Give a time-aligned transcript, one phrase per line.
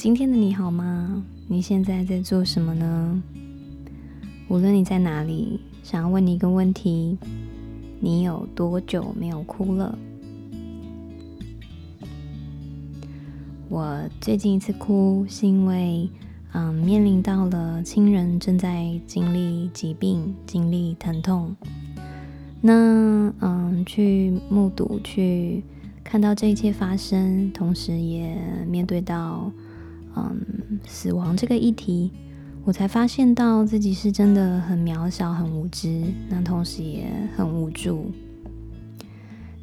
[0.00, 1.22] 今天的你好吗？
[1.46, 3.22] 你现在在做什么呢？
[4.48, 7.18] 无论你在哪里，想要问你一个问题：
[8.00, 9.98] 你有多久没有哭了？
[13.68, 16.08] 我最近一次哭是因为，
[16.52, 21.54] 嗯，面临到了亲人正在经历疾病、经历疼痛，
[22.62, 25.62] 那嗯，去目睹、去
[26.02, 28.34] 看到这一切发生，同时也
[28.66, 29.52] 面对到
[30.16, 32.10] 嗯死亡这个议题，
[32.64, 38.10] 我才发现到自己是真的很渺小、很无知，那同时也很无助。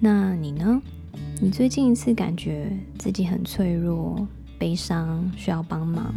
[0.00, 0.82] 那你呢？
[1.40, 4.26] 你最近一次感觉自己很脆弱、
[4.58, 6.14] 悲伤，需要帮忙，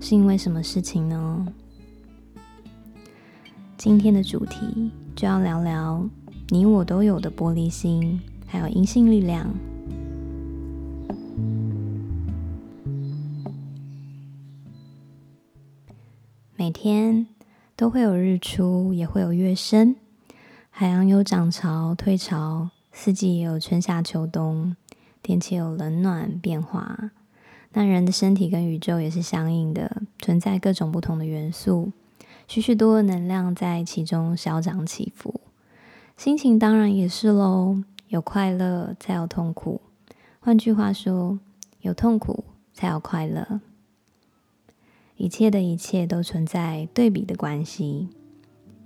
[0.00, 1.46] 是因为什么事情呢？
[3.76, 6.08] 今天的主题就要聊聊
[6.48, 9.46] 你我都有的玻璃心，还有阴性力量。
[16.56, 17.26] 每天
[17.74, 19.96] 都会有日出，也会有月升，
[20.70, 22.70] 海洋有涨潮、退潮。
[22.92, 24.76] 四季也有春夏秋冬，
[25.20, 27.10] 天气有冷暖变化。
[27.72, 31.90] 那人的身体跟宇宙也是相应的，存在各种不同的元素，
[32.46, 35.40] 许许多多能量在其中消长起伏。
[36.16, 39.80] 心情当然也是喽，有快乐才有痛苦。
[40.38, 41.40] 换句话说，
[41.80, 43.60] 有痛苦才有快乐。
[45.16, 48.08] 一切的一切都存在对比的关系，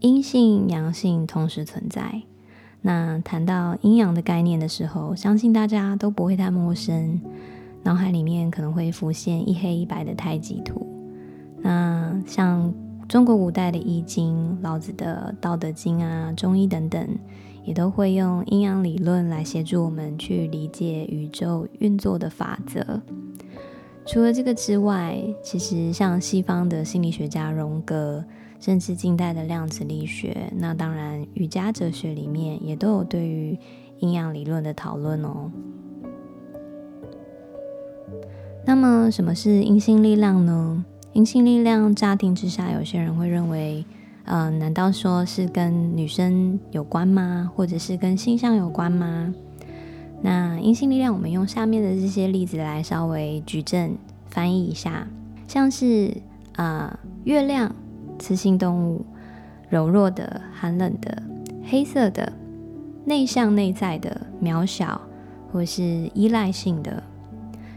[0.00, 2.22] 阴性阳性同时存在。
[2.82, 7.20] 那谈到阴阳的概念的时候，相信大家都不会太陌生，
[7.82, 10.86] 脑海里面可能会浮现一黑一白的太极图。
[11.60, 12.72] 那像
[13.08, 17.08] 中国古代的易经、老子的道德经啊、中医等等，
[17.64, 23.00] 也都会用阴阳理论来协助我们去理解宇宙运作的法则。
[24.08, 28.24] 除了这个之外，其实像西方的心理学家荣格。
[28.60, 33.56] 甚至近代的量子力学，那当然瑜伽哲学里面也都有对于
[34.00, 35.48] 阴阳理论的讨论哦。
[38.66, 40.84] 那么什么是阴性力量呢？
[41.12, 43.84] 阴性力量乍听之下，有些人会认为，
[44.24, 47.48] 呃，难道说是跟女生有关吗？
[47.54, 49.32] 或者是跟性向有关吗？
[50.22, 53.96] 那阴性力量，我们用下面的这些例子来稍微举证
[54.28, 55.06] 翻译一下，
[55.46, 56.16] 像是
[56.56, 57.74] 啊、月亮。
[58.20, 59.06] 雌性动物，
[59.68, 61.22] 柔弱的、寒冷的、
[61.64, 62.32] 黑色的、
[63.04, 65.00] 内向内在的、渺小
[65.52, 67.00] 或是依赖性的，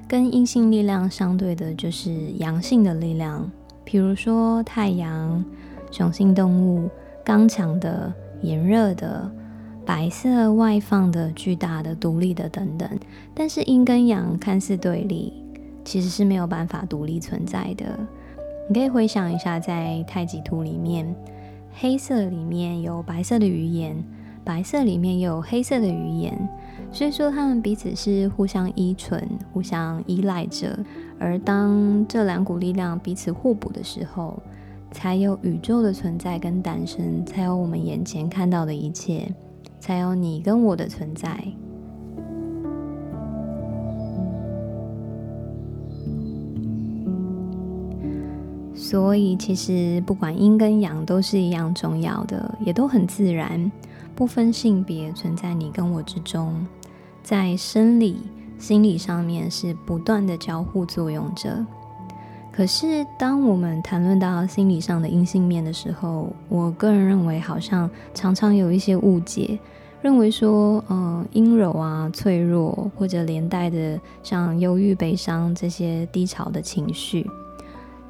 [0.07, 3.51] 跟阴性力量相对的就是阳性的力量，
[3.83, 5.45] 比如说太阳、
[5.91, 6.89] 雄性动物、
[7.23, 9.31] 刚强的、炎热的、
[9.91, 12.89] 白色外放的、巨大的、独立的等等。
[13.33, 15.33] 但是阴跟阳看似对立，
[15.83, 17.99] 其实是没有办法独立存在的。
[18.69, 21.13] 你可以回想一下，在太极图里面，
[21.73, 24.01] 黑色里面有白色的语言，
[24.45, 26.49] 白色里面有黑色的语言，
[26.93, 29.21] 所以说他们彼此是互相依存、
[29.51, 30.79] 互相依赖着。
[31.19, 34.41] 而当这两股力量彼此互补的时候，
[34.93, 39.29] 才有宇宙的存在跟诞生，才有我们眼前看到的一切，
[39.81, 41.43] 才有你跟我的存在。
[48.73, 53.71] 所以，其实不管阴跟阳都是一样重要的，也都很自然，
[54.15, 56.65] 不分性别存在你跟我之中，
[57.23, 58.17] 在生理、
[58.57, 61.65] 心理上面是不断的交互作用着。
[62.51, 69.57] 可是，当我们谈论到心理上的阴性面的时候，我个人认为好像常常有一些误解，
[70.01, 77.25] 认为说，嗯，阴柔啊、脆弱，或者连带的像忧郁、悲伤这些低潮的情绪。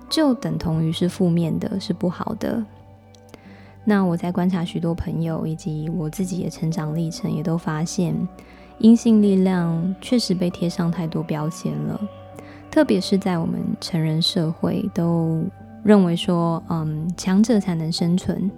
[0.10, 2.62] 就等同于是负面的，是不好的。
[3.86, 8.16] 那我在观察许多朋友以及我自己的成长历程，也都发现
[8.80, 12.02] 阴性力量确实被贴上太多标签了。
[12.72, 15.44] 特别是在我们成人社会，都
[15.84, 18.50] 认为说，嗯，强者才能生存，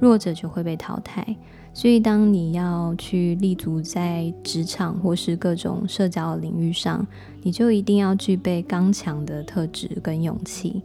[0.00, 1.36] 弱者就会被淘汰。
[1.74, 7.06] 所以，当你要去立足在职场或是各种社交领域上，
[7.42, 10.82] 你就一定要具备刚强的特质跟勇气。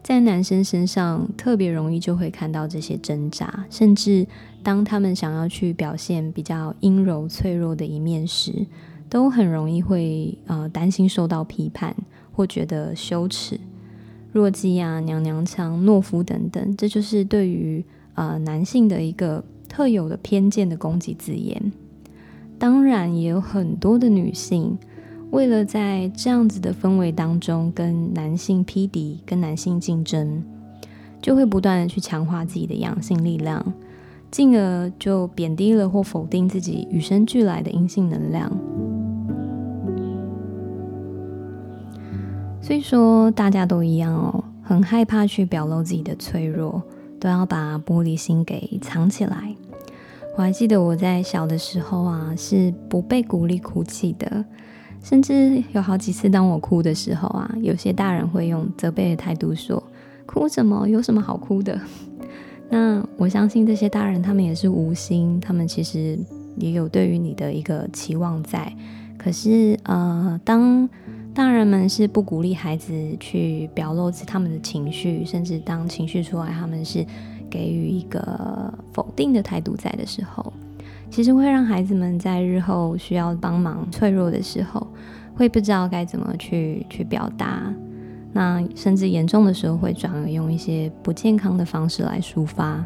[0.00, 4.26] 在男生身上特别容易就会看到这些挣扎，甚至
[4.62, 8.66] 当他们想要去表现比较阴柔脆弱的一面时，
[9.08, 11.94] 都很容易会呃担心受到批判
[12.32, 13.60] 或觉得羞耻、
[14.32, 17.84] 弱鸡啊、娘娘腔、懦夫等等，这就是对于
[18.14, 21.72] 呃男性的一个特有的偏见的攻击字眼。
[22.58, 24.78] 当然，也有很多的女性
[25.30, 30.42] 为了在这样子的氛围当中跟男性匹敌、跟男性竞争，
[31.20, 33.72] 就会不断的去强化自己的阳性力量，
[34.30, 38.50] 进而就贬低了或否定自己与生俱来的阴性能量。
[42.64, 46.82] 所以说，大家都一样哦，很害怕去表露自己的脆弱，
[47.20, 49.54] 都要把玻璃心给藏起来。
[50.34, 54.42] 我还记得我在小的时候啊，是不被鼓励哭泣的。
[55.02, 59.82] 甚至有好几次，当我哭的时候啊，有些大人会用责备的态度说
[60.24, 60.88] ：“哭什么？
[60.88, 61.78] 有什么好哭的？”
[62.70, 66.18] 那我相信这些大人他们也是无心，他们其实
[66.56, 68.74] 也有对于你的一个期望在。
[69.18, 70.88] 可是呃，当
[71.34, 77.04] 大人们是不鼓励孩子去表露他们的情绪，甚至当情绪出来，他们是
[77.50, 80.52] 给予一个否定的态度在的时候。
[81.10, 84.86] 其实会让孩子们在日后需要帮忙、脆弱的时候，
[85.34, 87.72] 会不知道该怎么去去表达。
[88.32, 92.84] 那甚至严重的时候，会转而用一些不健康的方式来抒发。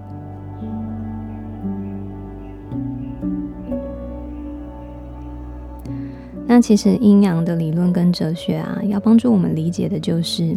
[6.51, 10.57] 那其实阴阳的理论跟哲学啊，要帮助我们理解的就是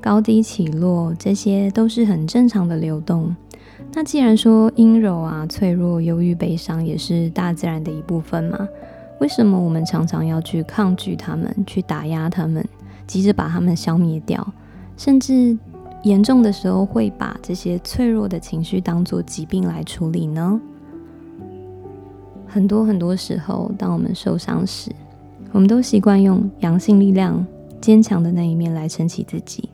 [0.00, 3.34] 高低起落，这些都是很正常的流动。
[3.94, 8.68] 那既然说阴柔啊、脆弱、忧郁、悲伤也是大自然的一部分嘛，
[9.20, 12.66] 为什么我们常常要去抗拒他们、去打压他们、
[13.06, 14.44] 急着把他们消灭掉，
[14.96, 15.56] 甚至
[16.02, 20.60] 严重的时候会把这些脆弱的情绪当作疾病来处理呢？
[22.48, 24.90] 很多很多时候，当我们受伤时，
[25.52, 27.44] 我们都习惯用阳性力量、
[27.80, 29.68] 坚强的那一面来撑起自己，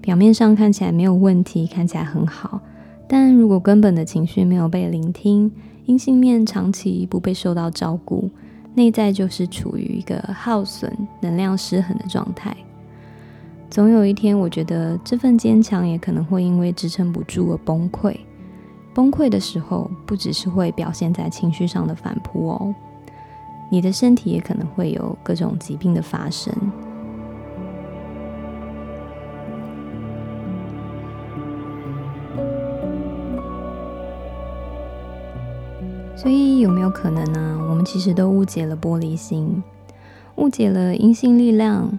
[0.00, 2.60] 表面上看起来没有问题，看起来很好。
[3.08, 5.50] 但如果根本的情绪没有被聆听，
[5.86, 8.30] 阴性面长期不被受到照顾，
[8.74, 10.90] 内在就是处于一个耗损、
[11.20, 12.56] 能量失衡的状态。
[13.68, 18.14] 总有一天，我觉得这份坚强也可能会因为支撑不住而崩溃。
[18.94, 22.74] 崩溃的时候，不只是会表现在情绪上的反扑哦，
[23.72, 26.52] 你的身体也可能会有各种疾病的发生。
[36.14, 39.62] 所以有没有可能呢、我们其实都误解了玻璃心，
[40.36, 41.98] 误解了阴性力量，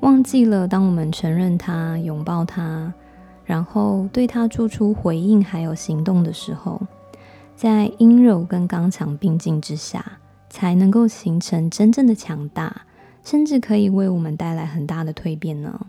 [0.00, 2.92] 忘记了当我们承认它、拥抱它，
[3.44, 6.82] 然后对它做出回应还有行动的时候，
[7.54, 10.18] 在阴柔跟刚强并进之下，
[10.52, 12.84] 才能够形成真正的强大，
[13.24, 15.86] 甚至可以为我们带来很大的蜕变呢。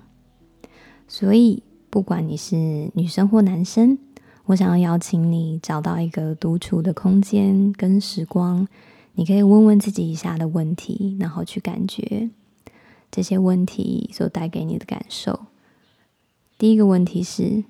[1.06, 4.00] 所以，不管你是女生或男生。
[4.46, 8.66] 我想要邀请你找到一个独处的空间跟时光，
[9.16, 12.30] 你可以问问自己以下的问题，然后去感觉
[13.12, 15.48] 这些问题所带给你的感受。
[16.58, 17.66] 第一个问题是：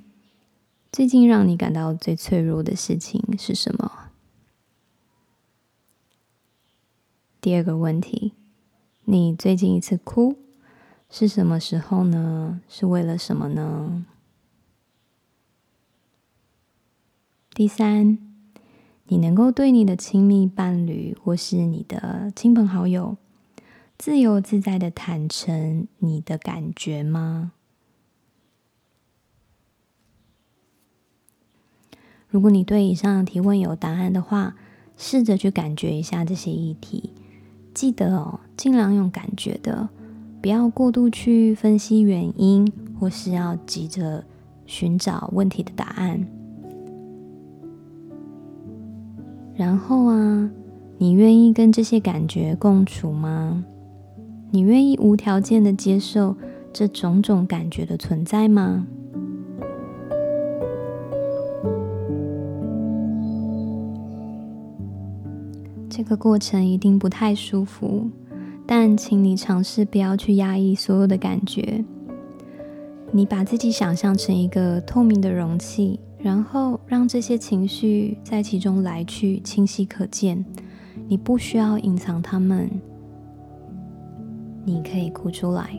[0.92, 4.03] 最近让你感到最脆弱的事情是什么？
[7.44, 8.32] 第二个问题：
[9.04, 10.38] 你最近一次哭
[11.10, 12.62] 是什么时候呢？
[12.70, 14.06] 是为了什么呢？
[17.54, 18.18] 第三，
[19.08, 23.18] 你能够对你的亲密伴侣或是你的亲朋好友，
[23.98, 27.52] 自由自在的坦诚你的感觉吗？
[32.30, 34.56] 如果你对以上的提问有答案的话，
[34.96, 37.13] 试着去感觉一下这些议题。
[37.74, 39.90] 记得哦，尽量用感觉的，
[40.42, 44.24] 不要过度去分析原因，或是要急着
[44.66, 46.26] 寻找问题的答案。
[49.56, 50.50] 然后啊，
[50.98, 53.64] 你愿意跟这些感觉共处吗？
[54.52, 56.36] 你愿意无条件的接受
[56.72, 58.86] 这种种感觉的存在吗？
[65.96, 68.10] 这个过程一定不太舒服，
[68.66, 71.86] 但请你尝试不要去压抑所有的感觉。
[73.12, 76.00] 你把自己想象成一个透明的容器。
[76.18, 80.44] 然后让这些情绪在其中来去清晰可见，
[81.10, 82.72] 你不需要隐藏它们，
[84.64, 85.78] 你可以哭出来。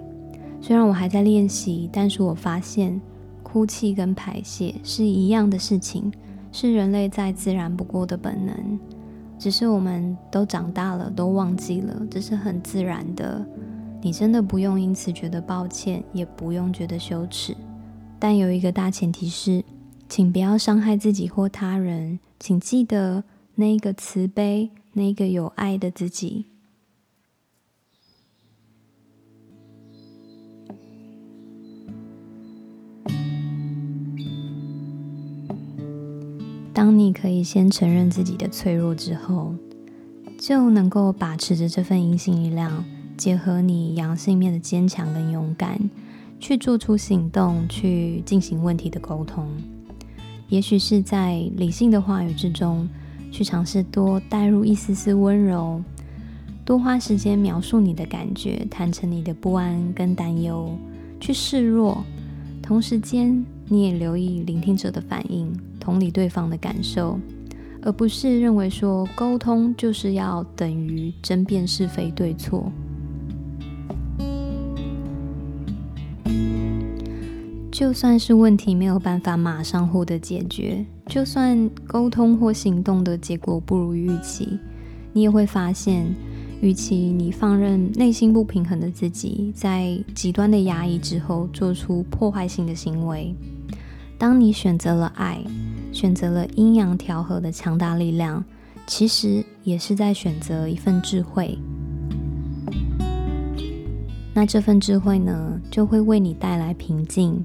[0.61, 3.01] 虽然我还在练习，但是我发现
[3.43, 6.13] 哭泣跟排泄是一样的事情，
[6.53, 8.79] 是人类再自然不过的本能，
[9.39, 13.45] 只是我们都长大了，都忘记了，这是很自然的。
[14.01, 17.57] 你真的不用因此觉得抱歉，也不用觉得羞耻，
[18.19, 19.65] 但有一个大前提是。
[20.07, 23.25] 请不要伤害自己或他人，请记得
[23.55, 26.45] 那个慈悲、那个有爱的自己。
[36.75, 39.55] 当你可以先承认自己的脆弱之后，
[40.37, 42.85] 就能够把持着这份阴性力量，
[43.17, 45.79] 结合你阳性面的坚强跟勇敢，
[46.41, 49.47] 去做出行动，去进行问题的沟通。
[50.49, 52.89] 也许是在理性的话语之中，
[53.31, 55.81] 去尝试多带入一丝丝温柔，
[56.65, 60.77] 多花时间描述你的感觉，坦诚你的不安跟担忧，
[61.21, 62.05] 去示弱。
[62.61, 65.53] 同时间，你也留意聆听者的反应，
[65.85, 67.21] 同理对方的感受，
[67.83, 72.73] 而不是认为说沟通就是要等于争辩是非对错。
[77.71, 84.59] 就算是问题没有办法马上获得解决，就算沟通或行动的结果不如预期，
[85.13, 86.07] 你也会发现，
[86.63, 93.35] 与其你放任内心不平衡的自己在极端的压抑之后做出破坏性的行为，
[94.25, 95.45] 当你选择了爱，
[95.93, 98.43] 选择了阴阳调和的强大力量，
[98.87, 101.59] 其实也是在选择一份智慧。
[104.33, 107.45] 那这份智慧呢，就会为你带来平静。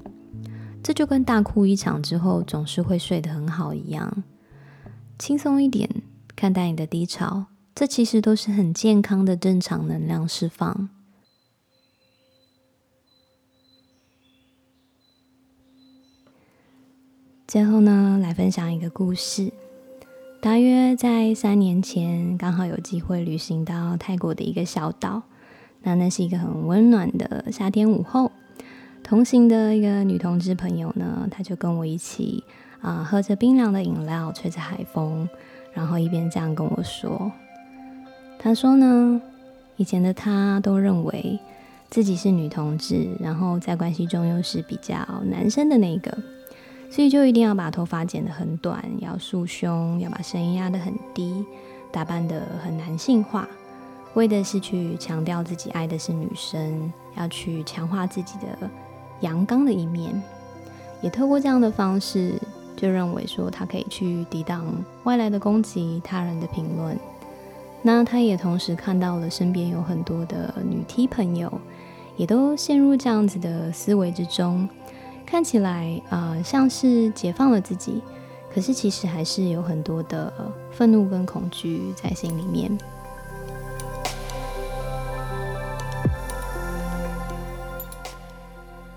[0.82, 4.24] 这就跟大哭一场之后总是会睡得很好一样，
[5.18, 5.86] 轻松一点
[6.34, 7.44] 看待你的低潮，
[7.74, 10.88] 这其实都是很健康的正常能量释放。
[17.50, 19.52] 最后呢，来分享一个故事。
[20.40, 25.20] 大约在三年前，刚好有机会旅行到泰国的一个小岛，
[25.82, 28.30] 那那是一个很温暖的夏天午后。
[29.02, 32.44] 同行的一个女同志朋友呢，她就跟我一起
[32.82, 35.28] 啊、喝着冰凉的饮料，吹着海风，
[35.72, 37.32] 然后一边这样跟我说
[38.38, 39.20] ：“她说呢，
[39.74, 41.36] 以前的她都认为
[41.88, 46.16] 自己是女同志，然后在关系中又是比较男生的那个，
[46.90, 51.44] 所以就一定要把头发剪得很短，要束胸，要把声音压得很低，
[51.92, 53.48] 打扮得很男性化，
[54.14, 58.68] 为的是去强调自己爱的是女生，要去强化自己的。”
[59.20, 60.10] 阳刚的一面，
[61.02, 62.40] 也透过这样的方式，
[62.74, 64.66] 就认为说他可以去抵挡
[65.04, 66.98] 外来的攻击、他人的评论。
[67.82, 71.52] 那他也同时看到了身边有很多的女 T 朋友，
[72.16, 74.66] 也都陷入这样子的思维之中，
[75.30, 78.02] 看起来啊、像是解放了自己，
[78.52, 80.32] 可是其实还是有很多的
[80.72, 82.76] 愤怒跟恐惧在心里面。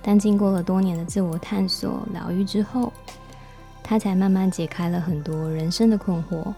[0.02, 2.92] 但经过了多年的自我探索、疗愈之后，
[3.84, 6.52] 他才慢慢解开了很多人生的困惑，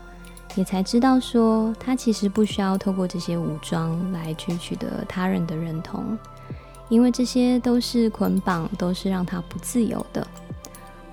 [0.55, 6.17] 也才知道说，他其实不需要透过这些武装来去取得他人的认同，
[6.89, 10.25] 因为这些都是捆绑，都是让他不自由的。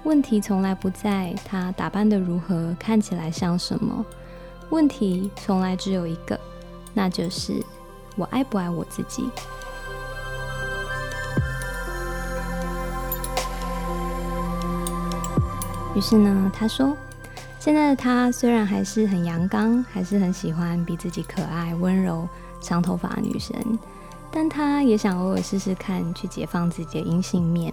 [0.04, 4.04] 问题从来不在他打扮得如何，看起来像什么，
[4.70, 6.38] 问题从来只有一个，
[6.92, 7.54] 那就是
[8.16, 9.30] 我爱不爱我自己。
[15.94, 16.96] 于是呢，他说
[17.60, 22.26] ：“现在的他虽然还是很阳刚，还是很喜欢比自己可爱、温柔、
[22.60, 23.54] 长头发的女生，
[24.34, 27.70] 但他也想偶尔试试看，去解放自己的阴性面。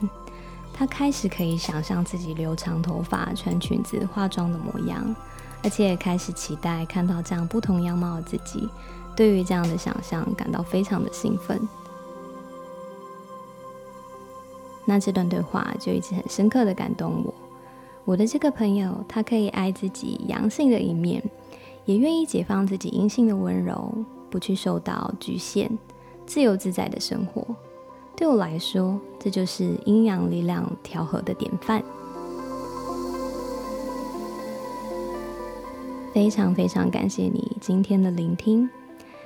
[0.73, 5.15] 他开始可以想象自己留长头发、穿裙子、化妆的模样，
[5.63, 8.69] 而且也开始期待看到这样不同样貌的自己。
[9.15, 11.59] 对于这样的想象，感到非常的兴奋。
[14.85, 17.33] 那这段对话就一直很深刻的感动我。”
[18.05, 21.23] 我的这个朋友，他可以爱自己阳性的一面，
[21.85, 23.93] 也愿意解放自己阴性的温柔，
[24.31, 25.69] 不去受到局限，
[26.29, 27.43] 自由自在的生活。
[28.15, 31.83] 对我来说，这就是阴阳力量调和的典范。
[36.13, 38.69] 非常非常感谢你今天的聆听。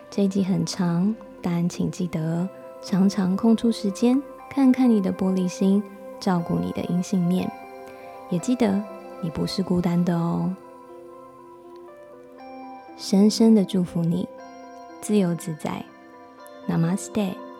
[0.09, 2.47] 这一集很长，但请记得
[2.81, 5.83] 常常空出时间，看看你的玻璃心，
[6.21, 7.51] 照顾你的阴性面。
[8.29, 8.81] 也记得，
[9.21, 10.55] 你不是孤单的哦。
[12.95, 14.25] 深深的祝福你，
[15.01, 15.83] 自由自在。
[16.67, 17.52] ナマステ。